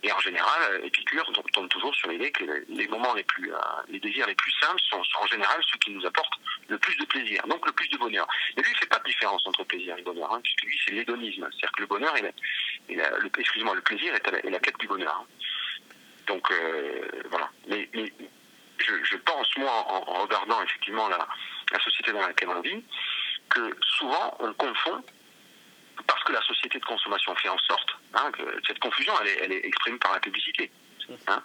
[0.03, 3.53] Et en général, euh, Épicure tombe- tombe toujours sur l'idée que les- moments les plus,
[3.53, 3.59] euh,
[3.89, 7.05] les désirs les plus simples sont, en général ceux qui nous apportent le plus de
[7.07, 8.27] plaisir, donc le plus de bonheur.
[8.57, 10.81] Mais lui, il ne fait pas de différence entre plaisir et bonheur, hein, puisque lui,
[10.85, 11.49] c'est l'hédonisme.
[11.51, 15.15] C'est-à-dire que le bonheur, la- le, excusez-moi, le plaisir est, la, quête du bonheur.
[15.21, 15.27] hein.
[16.27, 17.51] Donc, euh, voilà.
[17.69, 17.89] Mais,
[18.79, 22.83] je, pense, moi, en, regardant effectivement la société dans laquelle on vit,
[23.51, 25.03] que souvent, on confond
[26.07, 29.39] parce que la société de consommation fait en sorte hein, que cette confusion, elle est,
[29.43, 30.71] elle est exprimée par la publicité.
[31.27, 31.43] hein.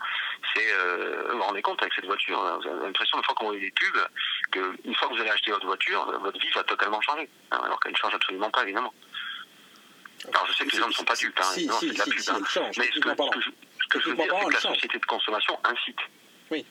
[0.54, 3.36] C'est, euh, vous vous rendez compte avec cette voiture, hein, vous avez l'impression une fois
[3.36, 4.08] qu'on voit des pubs,
[4.52, 7.80] qu'une fois que vous allez acheter votre voiture, votre vie va totalement changer, hein, alors
[7.80, 8.94] qu'elle ne change absolument pas évidemment.
[10.34, 11.98] Alors je sais que les gens ne sont pas dupes, hein, Si, si, c'est de
[11.98, 14.46] la si, pub, mais ce que, ce que je, ce que je veux dire, c'est
[14.48, 16.00] que la société de consommation incite.
[16.52, 16.66] Oui.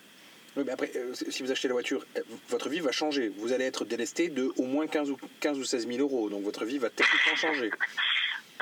[0.57, 3.31] Oui, mais après, euh, si vous achetez la voiture, euh, votre vie va changer.
[3.39, 6.29] Vous allez être délesté de au moins 15 ou, 15 ou 16 000 euros.
[6.29, 7.71] Donc votre vie va techniquement changer.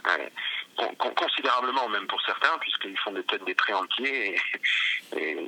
[0.06, 0.32] Ouais.
[0.78, 4.34] Con- con- considérablement même pour certains, puisqu'ils font peut-être des prêts entiers.
[5.12, 5.46] Et, et,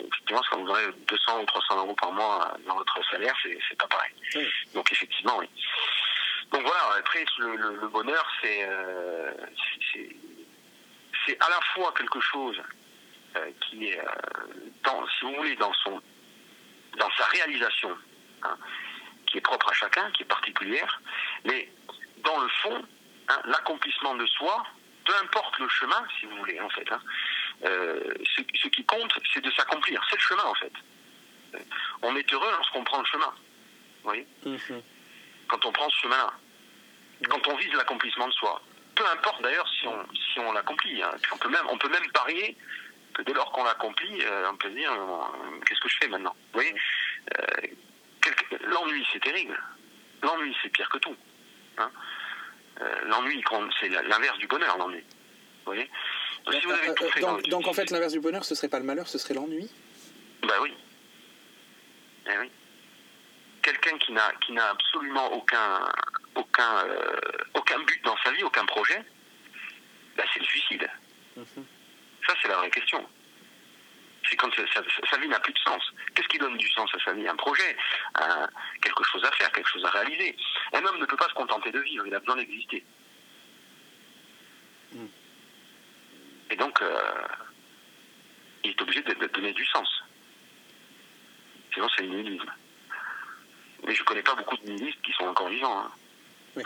[0.00, 3.86] effectivement, quand vous aurez 200 ou 300 euros par mois dans votre salaire, c'est pas
[3.86, 4.10] pareil.
[4.74, 5.46] Donc effectivement, oui.
[6.52, 9.30] Donc voilà, après, le, le- le bonheur, c'est euh,
[11.38, 12.60] à la fois quelque chose
[13.60, 14.04] qui est, euh,
[14.84, 16.00] dans, si vous voulez, dans, son,
[16.98, 17.96] dans sa réalisation,
[18.42, 18.56] hein,
[19.26, 21.00] qui est propre à chacun, qui est particulière,
[21.44, 21.68] mais
[22.24, 22.84] dans le fond,
[23.28, 24.64] hein, l'accomplissement de soi,
[25.04, 27.00] peu importe le chemin, si vous voulez, en fait, hein,
[27.64, 30.00] euh, ce, ce qui compte, c'est de s'accomplir.
[30.10, 30.72] C'est le chemin, en fait.
[31.54, 31.58] Euh,
[32.02, 33.26] On est heureux lorsqu'on prend le chemin.
[34.02, 34.26] Vous voyez
[35.48, 36.32] Quand on prend ce chemin-là.
[37.28, 38.60] Quand on vise l'accomplissement de soi.
[38.94, 41.02] Peu importe d'ailleurs si on, si on l'accomplit.
[41.02, 41.10] hein.
[41.32, 42.56] On, peut même, on peut même parier
[43.12, 44.92] que dès lors qu'on l'accomplit, on peut se dire
[45.66, 46.74] qu'est-ce que je fais maintenant Vous voyez
[47.38, 47.66] Euh,
[48.66, 49.58] L'ennui, c'est terrible.
[50.22, 51.16] L'ennui, c'est pire que tout.
[51.78, 51.90] hein.
[52.80, 53.42] Euh, l'ennui,
[53.80, 55.00] c'est l'inverse du bonheur, l'ennui.
[55.00, 55.90] Vous voyez
[56.44, 58.20] Donc, si vous avez tout fait dans donc, votre donc, vie, en fait, l'inverse du
[58.20, 59.70] bonheur, ce serait pas le malheur, ce serait l'ennui?
[60.42, 60.72] Bah oui.
[62.26, 62.50] Eh oui.
[63.62, 65.88] Quelqu'un qui n'a qui n'a absolument aucun
[66.34, 67.16] aucun euh,
[67.54, 69.02] aucun but dans sa vie, aucun projet,
[70.16, 70.88] bah c'est le suicide.
[72.26, 73.06] Ça c'est la vraie question.
[74.28, 75.82] C'est quand sa, sa- sa vie n'a plus de sens.
[76.14, 77.26] Qu'est-ce qui donne du sens à sa vie?
[77.26, 77.76] Un projet,
[78.14, 78.48] un-
[78.80, 80.36] quelque chose à faire, quelque chose à réaliser.
[80.72, 82.84] Un homme ne peut pas se contenter de vivre, il a besoin d'exister.
[86.50, 87.26] Et donc, euh,
[88.64, 89.88] il est obligé de, de donner du sens.
[91.72, 92.52] Sinon, c'est le nihilisme.
[93.84, 95.80] Mais je connais pas beaucoup de nihilistes qui sont encore vivants.
[95.80, 96.62] hein.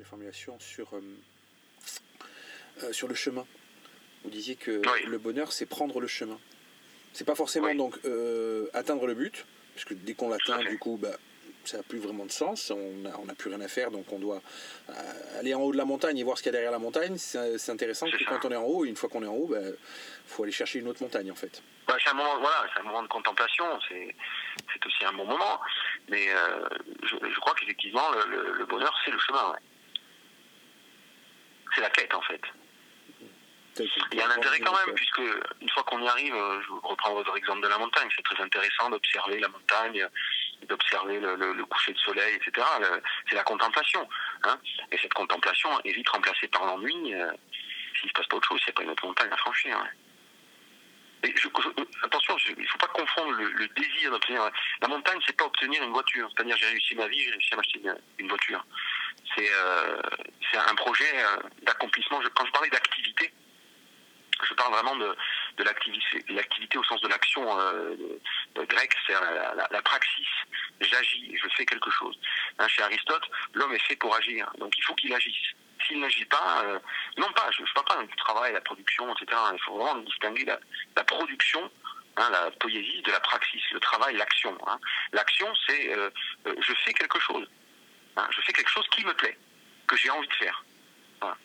[0.00, 1.00] La formulation sur, euh,
[2.84, 3.46] euh, sur le chemin.
[4.24, 6.38] vous disiez que le bonheur, c'est prendre le chemin.
[7.12, 11.10] C'est pas forcément donc euh, atteindre le but, puisque dès qu'on l'atteint, du coup, bah,
[11.64, 12.70] ça n'a plus vraiment de sens.
[12.70, 14.40] On n'a on a plus rien à faire, donc on doit
[15.38, 17.16] aller en haut de la montagne et voir ce qu'il y a derrière la montagne.
[17.18, 19.76] C'est intéressant que quand on est en haut, une fois qu'on est en haut, il
[20.26, 21.62] faut aller chercher une autre montagne en fait.
[21.86, 23.64] Bah, c'est un moment, voilà, c'est un moment de contemplation.
[23.88, 24.14] C'est,
[24.72, 25.60] c'est aussi un bon moment.
[26.08, 26.68] Mais euh,
[27.02, 29.50] je, je crois qu'effectivement, le, le- le bonheur, c'est le chemin.
[29.50, 29.58] ouais.
[31.74, 32.40] C'est la quête, en fait.
[34.12, 35.18] Il y a un intérêt quand même, puisque
[35.60, 38.40] une fois qu'on y arrive, euh, je reprends votre exemple de la montagne, c'est très
[38.42, 40.06] intéressant d'observer la montagne,
[40.68, 42.66] d'observer le, le- le coucher de soleil, etc.
[42.80, 44.06] Le- C'est la contemplation.
[44.44, 44.58] Hein
[44.90, 47.30] et cette contemplation est vite remplacée par l'ennui euh,
[47.94, 49.36] s'il ne se passe pas autre chose, s'il n'y a pas une autre montagne à
[49.36, 49.76] franchir.
[49.78, 49.88] hein.
[51.22, 54.50] Et je- je- attention, je- il ne faut pas confondre le, le désir d'obtenir.
[54.80, 56.28] La montagne, c'est pas obtenir une voiture.
[56.34, 58.64] C'est-à-dire, j'ai réussi ma vie, j'ai réussi à m'acheter une, une voiture.
[59.36, 60.00] C'est euh,
[60.50, 62.20] c'est un projet euh, d'accomplissement.
[62.34, 63.32] Quand je parlais d'activité,
[64.42, 65.16] je parle vraiment de,
[65.58, 67.94] de l'activité, au sens de l'action euh,
[68.56, 70.26] grecque, c'est la, la, la praxis.
[70.80, 72.18] J'agis, je fais quelque chose.
[72.58, 75.52] Hein, chez Aristote, l'homme est fait pour agir, donc il faut qu'il agisse.
[75.86, 76.62] S'il n'agit pas,
[77.16, 79.40] non pas, je ne parle pas du travail, la production, etc.
[79.54, 81.70] Il faut vraiment distinguer la, production,
[82.18, 84.56] hein, la poésie, de la praxis, le travail, l'action.
[84.66, 84.78] hein.
[85.12, 85.90] L'action, c'est
[86.44, 87.46] je fais quelque chose.
[88.20, 89.36] Hein, je fais quelque chose qui me plaît,
[89.86, 90.64] que j'ai envie de faire.
[91.20, 91.36] Voilà.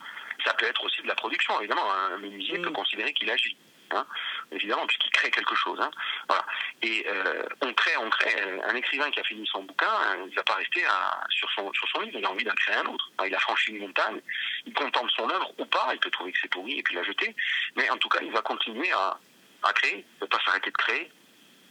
[0.46, 1.92] Ça peut être aussi de la production, évidemment.
[1.92, 3.56] Un menuisier peut considérer qu'il agit.
[3.92, 4.06] hein,
[4.52, 5.80] évidemment, puisqu'il crée quelque chose.
[5.80, 5.90] hein.
[6.28, 6.46] Voilà.
[6.82, 8.36] Et euh, on crée, on crée.
[8.42, 9.88] Euh, Un écrivain qui a fini son bouquin,
[10.26, 12.54] il ne va pas rester à- sur, son, sur son livre, il a envie d'en
[12.56, 13.10] créer un autre.
[13.18, 14.20] Alors, il a franchi une montagne,
[14.66, 17.04] il contemple son œuvre ou pas, il peut trouver que c'est pourri et puis la
[17.04, 17.34] jeter,
[17.76, 19.18] mais en tout cas, il va continuer à,
[19.64, 21.12] à créer, il ne peut pas s'arrêter de créer,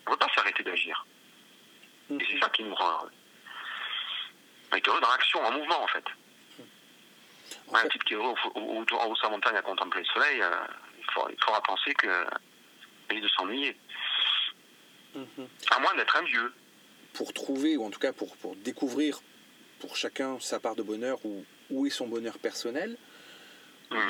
[0.07, 1.05] on ne peut pas s'arrêter d'agir.
[2.11, 3.11] Et c'est ça qui nous rend heureux.
[4.75, 6.05] On est heureux dans l'action, en mouvement en fait.
[7.69, 9.63] Ouais, un type qui est heureux au- au- au- en haut de sa montagne à
[9.63, 10.51] contempler le soleil, euh,
[10.99, 12.11] il, faudra, il faudra penser qu'il
[13.11, 13.77] risque de s'ennuyer.
[15.71, 16.53] À moins d'être un dieu.
[17.13, 19.21] Pour trouver, ou en tout cas pour, pour découvrir
[19.79, 22.97] pour chacun sa part de bonheur ou où est son bonheur personnel,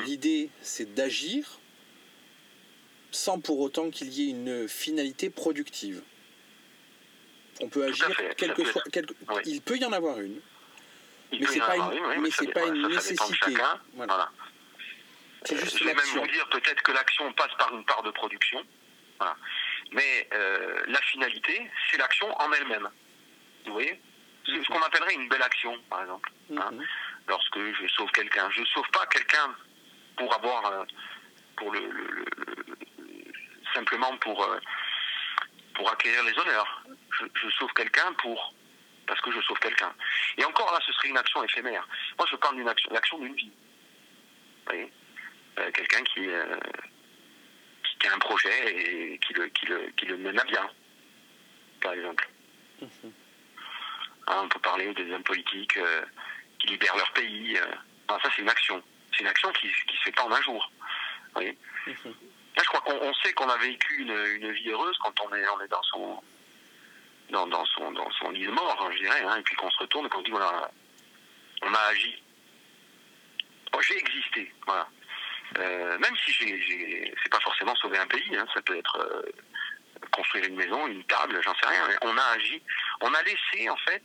[0.05, 1.59] l'idée c'est d'agir
[3.11, 6.01] sans pour autant qu'il y ait une finalité productive.
[7.61, 8.81] On peut agir quelquefois.
[8.91, 9.13] quelque-
[9.45, 10.41] Il peut y en avoir une,
[11.31, 13.09] Il mais c'est pas une, oui, mais ça c'est dé- pas voilà, une ça, ça
[13.11, 13.55] dépend de nécessité.
[13.55, 13.79] chacun.
[13.93, 14.29] Voilà.
[15.43, 18.11] C'est juste je vais même vous dire peut-être que l'action passe par une part de
[18.11, 18.63] production,
[19.19, 19.35] voilà.
[19.91, 22.89] mais euh, la finalité, c'est l'action en elle-même.
[23.65, 24.01] Vous voyez?
[24.45, 26.31] C'est ce qu'on appellerait une belle action, par exemple.
[26.57, 26.71] hein.
[27.27, 29.55] Lorsque je sauve quelqu'un, je sauve pas quelqu'un
[30.17, 30.83] pour avoir, euh,
[31.57, 32.75] pour le, le- le- le-
[33.73, 34.59] simplement pour euh,
[35.73, 36.83] pour acquérir les honneurs.
[37.19, 38.53] Je, je sauve quelqu'un pour
[39.07, 39.93] parce que je sauve quelqu'un.
[40.37, 41.87] Et encore là, ce serait une action éphémère.
[42.17, 43.51] Moi, je parle d'une action, l'action d'une vie.
[43.51, 44.91] Vous voyez
[45.57, 46.57] Euh, quelqu'un qui, euh,
[47.83, 50.69] qui, qui a un projet et qui le, qui, le, qui le mène à bien,
[51.81, 52.27] par exemple.
[54.27, 56.01] Hein, on peut parler des hommes politiques euh,
[56.59, 57.57] qui libèrent leur pays.
[58.09, 58.83] ça, c'est une action.
[59.13, 60.69] C'est une action qui ne se fait pas en un jour.
[61.27, 64.97] Vous voyez Là, je crois qu'on on sait qu'on a vécu une, une vie heureuse
[64.99, 66.21] quand on est, on est dans son
[67.29, 70.05] dans, dans son dans son mort, hein, je dirais, hein, et puis qu'on se retourne
[70.05, 70.69] et qu'on dit voilà,
[71.61, 72.21] on a agi.
[73.73, 74.87] Oh, j'ai existé, voilà.
[75.59, 79.21] Euh, même si j'ai, c'est pas forcément sauver un pays, hein, ça peut être euh,
[80.11, 81.87] construire une maison, une table, j'en sais rien.
[81.87, 82.61] mais on a agi,
[83.01, 84.01] on a laissé en fait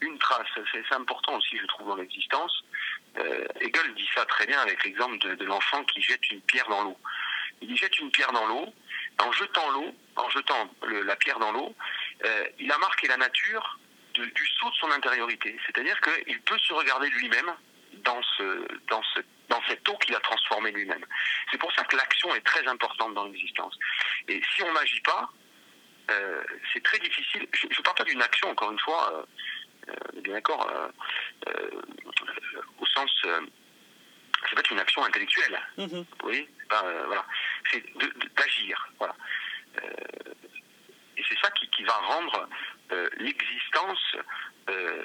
[0.00, 0.46] une trace.
[0.72, 2.64] C'est, important aussi, je trouve, dans l'existence.
[3.18, 6.84] Euh, Hegel dit ça très bien avec l'exemple de, l'enfant qui jette une pierre dans
[6.84, 6.98] l'eau.
[7.62, 8.72] Il jette une pierre dans l'eau.
[9.18, 11.74] En jetant l'eau, en jetant la pierre dans l'eau,
[12.24, 13.78] euh, il a marqué la nature
[14.14, 15.58] de- du saut de son intériorité.
[15.66, 17.52] C'est-à-dire qu'il peut se regarder lui-même
[18.04, 21.04] dans, ce, dans, ce, dans cette eau qu'il a transformée lui-même.
[21.50, 23.76] C'est pour ça que l'action est très importante dans l'existence.
[24.28, 25.30] Et si on n'agit pas,
[26.10, 26.42] euh,
[26.72, 27.46] c'est très difficile.
[27.52, 29.26] Je ne parle pas d'une action, encore une fois,
[29.88, 30.70] euh, bien d'accord,
[32.78, 33.10] au sens.
[33.22, 35.58] Ça peut être une action intellectuelle.
[35.76, 36.48] Vous voyez?
[36.72, 37.24] Euh, voilà.
[37.70, 37.82] C'est
[38.36, 38.88] d'agir.
[38.98, 39.16] Voilà.
[39.82, 39.90] Euh,
[41.16, 42.48] et c'est ça qui, va rendre
[42.92, 44.16] euh, l'existence,
[44.68, 45.04] euh,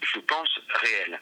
[0.00, 1.20] je pense, réelle.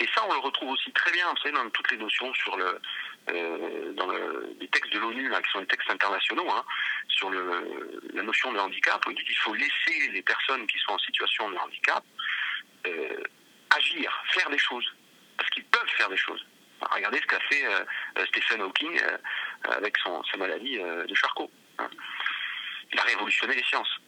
[0.00, 2.56] Et ça, on le retrouve aussi très bien, vous savez, dans toutes les notions sur
[2.56, 2.80] le,
[3.28, 6.64] euh, dans le, les textes de l'ONU, qui sont les textes internationaux, hein,
[7.08, 9.02] sur la notion de handicap.
[9.06, 12.04] On dit qu'il faut laisser les personnes qui sont en situation de handicap
[13.76, 14.90] agir, faire des choses,
[15.36, 16.44] parce qu'ils peuvent faire des choses.
[16.80, 17.62] Regardez ce qu'a fait
[18.28, 19.00] Stephen Hawking
[19.64, 21.50] avec sa maladie de Charcot.
[21.78, 21.90] hein.
[22.92, 24.00] Il a révolutionné les sciences.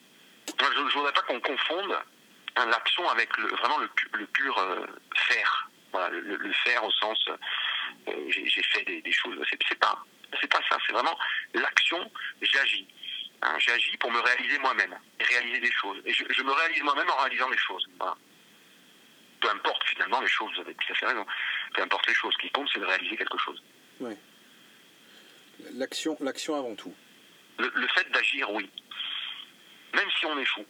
[0.58, 1.96] Je ne voudrais pas qu'on confonde
[2.56, 4.86] hein, l'action avec le, vraiment le, le pur euh,
[5.28, 5.68] faire.
[6.10, 7.18] Le, faire au sens
[8.08, 9.38] euh, j'ai fait des, choses.
[9.50, 9.98] C'est pas,
[10.50, 10.78] pas ça.
[10.86, 11.16] C'est vraiment
[11.54, 12.10] l'action.
[12.40, 12.88] J'agis.
[13.42, 16.00] Hein, J'agis pour me réaliser moi-même et réaliser des choses.
[16.06, 17.86] Et je, me réalise moi-même en réalisant des choses.
[19.40, 20.50] Peu importe finalement les choses.
[20.54, 21.26] Vous avez tout à fait raison.
[21.74, 22.32] Peu importe les choses.
[22.34, 23.62] Ce qui compte, c'est de réaliser quelque chose.
[25.74, 26.94] L'action, l'action avant tout.
[27.62, 28.68] Le, le fait d'agir, oui.
[29.94, 30.64] Même si on échoue.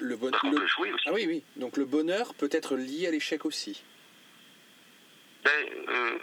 [0.00, 1.04] Le bon- Parce qu'on le- peut échouer aussi.
[1.08, 1.44] Ah oui, oui.
[1.56, 3.82] Donc le bonheur peut être lié à l'échec aussi.
[5.44, 6.18] Ben, euh,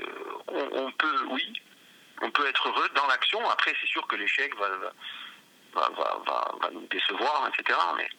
[0.47, 1.53] on, on peut, oui,
[2.21, 3.47] on peut être heureux dans l'action.
[3.49, 4.93] Après, c'est sûr que l'échec va, va,
[5.73, 7.77] va, va, va- va nous décevoir, etc.
[7.97, 8.09] Mais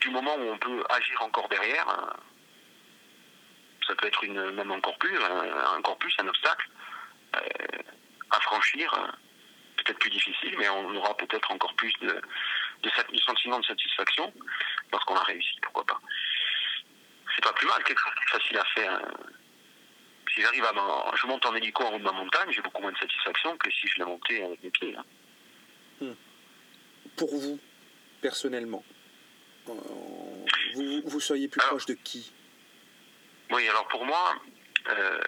[0.00, 2.12] du moment où on peut agir encore derrière, euh,
[3.86, 6.68] ça peut être une, même encore plus, un, encore plus un obstacle
[7.36, 7.40] euh,
[8.32, 9.06] à franchir, euh,
[9.78, 12.20] peut-être plus difficile, mais on aura peut-être encore plus de,
[12.82, 14.32] de, sentiment de satisfaction
[14.90, 16.00] lorsqu'on a réussi, pourquoi pas.
[17.34, 19.00] C'est pas plus mal, quelque chose qui est facile à faire.
[20.34, 22.80] Si j'arrive à m'en- je monte en hélico en haut de ma montagne, j'ai beaucoup
[22.82, 24.96] moins de satisfaction que si je l'ai monté avec mes pieds.
[24.96, 25.04] hein.
[27.16, 27.58] Pour vous,
[28.20, 28.82] personnellement,
[29.68, 29.72] euh,
[30.74, 32.32] vous, vous seriez plus proche de qui?
[33.50, 34.34] Oui, alors pour moi,
[34.88, 35.20] euh,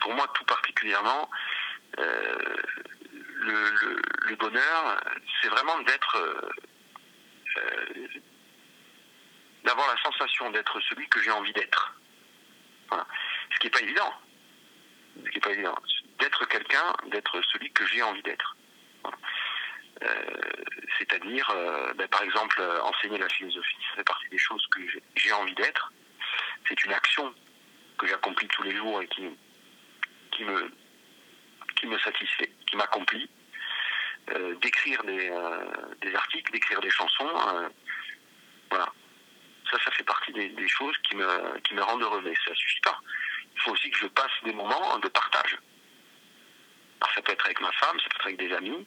[0.00, 1.28] pour moi tout particulièrement,
[1.98, 3.70] le,
[4.28, 5.00] le- bonheur,
[5.42, 6.48] c'est vraiment d'être, euh,
[7.58, 8.08] euh,
[9.64, 11.94] d'avoir la sensation d'être celui que j'ai envie d'être.
[12.90, 14.14] Ce qui n'est pas évident.
[15.24, 15.76] Ce qui n'est pas évident.
[16.18, 18.56] D'être quelqu'un, d'être celui que j'ai envie d'être.
[20.02, 20.24] Euh,
[20.98, 24.80] C'est-à-dire, euh, ben, par exemple, euh, enseigner la philosophie, ça fait partie des choses que
[25.16, 25.92] j'ai- envie d'être
[26.68, 27.34] c'est une action
[27.98, 29.22] que j'accomplis tous les jours et qui,
[30.44, 30.70] me,
[31.80, 33.28] qui me satisfait, qui m'accomplit.
[34.32, 35.64] Euh, d'écrire des, euh,
[36.02, 37.68] des articles, d'écrire des chansons, euh,
[38.70, 38.92] voilà.
[39.70, 42.80] Ça, ça fait partie des, choses qui me, qui me rendent heureux, mais ça suffit
[42.80, 42.98] pas.
[43.54, 45.58] Il faut aussi que je passe des moments de partage.
[47.00, 48.86] Alors, ça peut être avec ma femme, ça peut être avec des amis,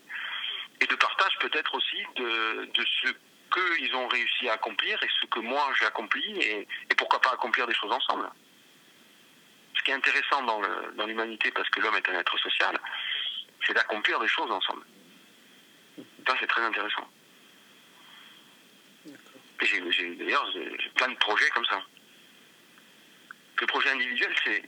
[0.80, 3.10] et de partage peut-être aussi de, ce
[3.54, 6.68] qu'ils ont réussi à accomplir et ce que moi j'ai accompli et
[6.98, 8.30] pourquoi pas accomplir des choses ensemble.
[9.84, 12.80] Ce qui est intéressant dans l'humanité, parce que l'homme est un être social,
[13.68, 14.86] c'est d'accomplir des choses ensemble.
[16.26, 17.06] Ça, c'est très intéressant.
[19.60, 21.82] D'ailleurs, j'ai plein de projets comme ça.
[23.60, 24.64] Le projet individuel, c'est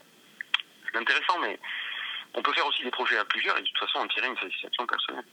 [0.92, 1.58] c'est intéressant, mais
[2.34, 4.38] on peut faire aussi des projets à plusieurs et de toute façon en tirer une
[4.38, 5.26] satisfaction personnelle.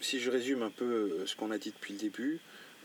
[0.00, 2.40] Si je résume un peu euh, ce qu'on a dit depuis le début,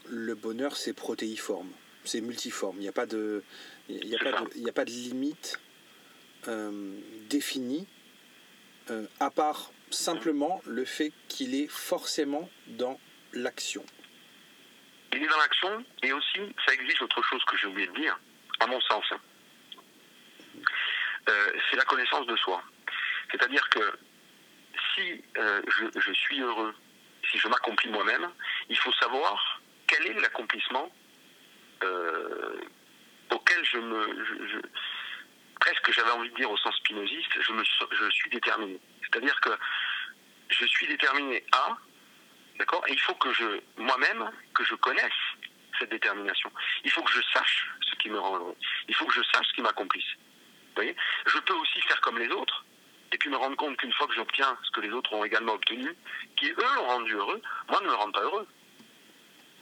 [0.09, 1.71] le bonheur c'est protéiforme,
[2.05, 2.77] c'est multiforme.
[2.77, 3.43] Il n'y a pas de,
[3.89, 5.59] il a pas de, il n'y a pas de limite
[6.47, 6.99] euh,
[7.29, 7.87] définie,
[8.89, 12.99] euh, à part simplement le fait qu'il est forcément dans
[13.33, 13.85] l'action.
[15.13, 18.19] Il est dans l'action et aussi ça exige autre chose que j'ai oublié de dire,
[18.59, 19.05] à mon sens.
[19.11, 19.19] hein.
[21.29, 22.61] Euh, c'est la connaissance de soi.
[23.31, 23.93] C'est-à-dire que
[24.93, 26.75] si je, je suis heureux,
[27.31, 28.29] si je m'accomplis moi-même,
[28.69, 30.91] il faut savoir quel est l'accomplissement
[33.31, 34.61] auquel je me...
[35.59, 38.79] presque j'avais envie de dire au sens spinoziste, je, me, je suis déterminé.
[39.01, 39.51] C'est-à-dire que
[40.49, 41.77] je suis déterminé à,
[42.59, 45.11] d'accord, et il faut que je, moi-même, que je connaisse
[45.79, 46.51] cette détermination.
[46.83, 48.55] Il faut que je sache ce qui me rend heureux.
[48.87, 50.13] Il faut que je sache ce qui m'accomplisse.
[50.15, 50.95] Vous voyez?
[51.25, 52.65] Je peux aussi faire comme les autres,
[53.11, 55.53] et puis me rendre compte qu'une fois que j'obtiens ce que les autres ont également
[55.53, 55.95] obtenu,
[56.35, 58.47] qui eux l'ont rendu heureux, moi ne me rend pas heureux.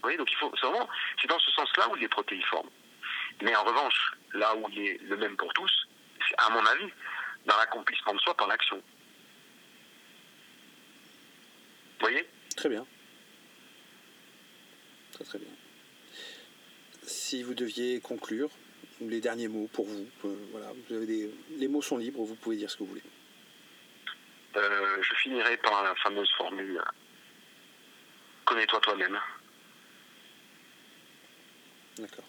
[0.02, 0.90] Vous voyez, donc il faut, c'est vraiment,
[1.22, 2.70] c'est dans ce sens-là où il est protéiforme.
[3.44, 5.88] Mais en revanche, là où il est le même pour tous,
[6.28, 6.92] c'est à mon avis,
[7.46, 8.78] dans l'accomplissement de soi par l'action.
[12.00, 12.28] Vous voyez?
[12.56, 12.86] Très bien.
[15.12, 15.52] Très très bien.
[17.04, 18.50] Si vous deviez conclure,
[19.02, 22.36] les derniers mots pour vous, euh, voilà, vous avez des, les mots sont libres, vous
[22.36, 23.04] pouvez dire ce que vous voulez.
[24.56, 26.92] Euh, je finirai par la fameuse formule euh,
[28.46, 29.20] Connais-toi toi-même.
[31.98, 32.26] D'accord.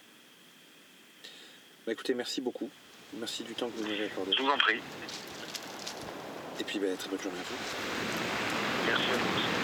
[1.87, 2.71] Bah, écoutez, merci beaucoup.
[3.15, 4.33] Merci du temps que vous nous avez accordé.
[4.37, 4.81] Je vous en prie.
[6.61, 7.57] Et puis, bah, très bonne journée à vous.
[8.87, 9.62] Merci à vous.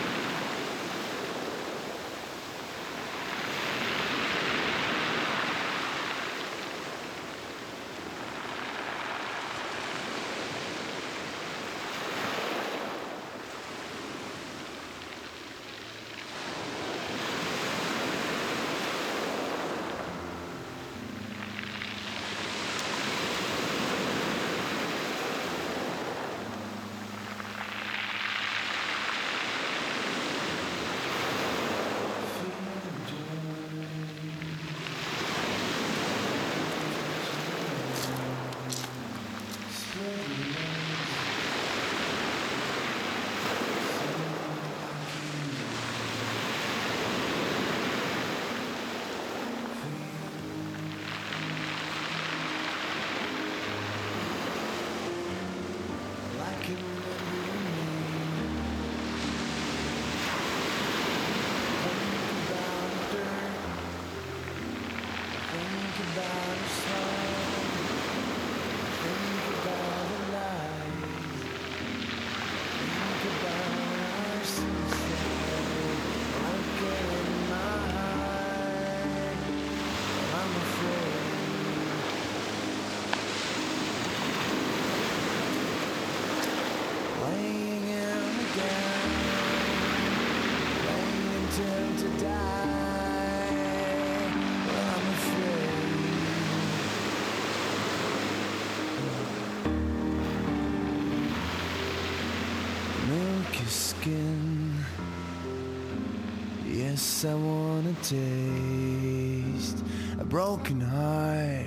[107.25, 109.83] I wanna taste
[110.21, 111.67] a broken heart,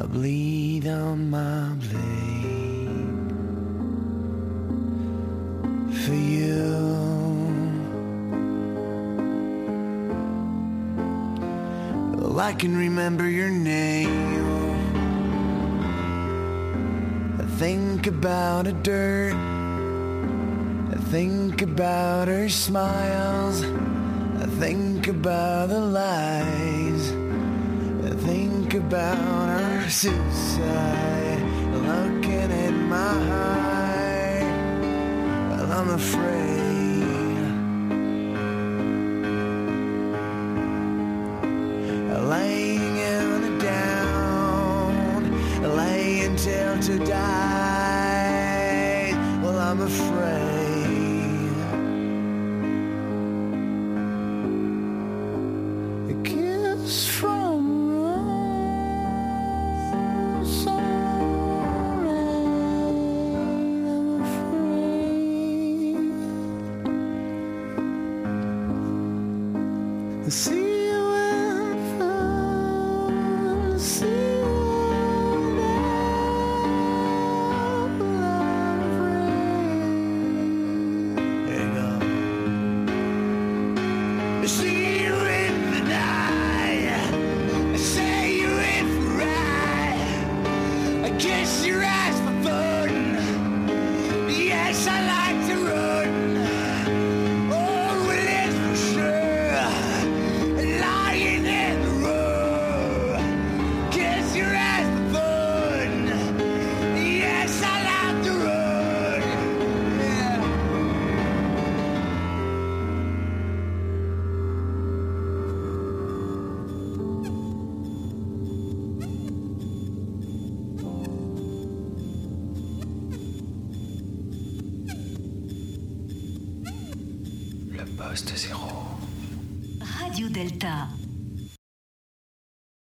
[0.00, 3.32] I bleed on my blade
[6.04, 6.70] for you.
[12.16, 14.20] Well, I can remember your name.
[17.40, 19.51] I think about a dirt.
[21.12, 23.62] Think about her smiles.
[23.62, 27.12] I think about the lies.
[28.02, 31.42] I think about her suicide.
[31.74, 34.42] Looking at my heart.
[35.50, 36.71] Well, I'm afraid.